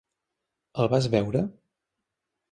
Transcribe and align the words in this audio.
El 0.83 0.87
vas 0.93 1.07
veure? 1.15 1.43